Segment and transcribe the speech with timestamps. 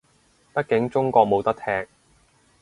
[0.55, 1.87] 畢竟中國冇得踢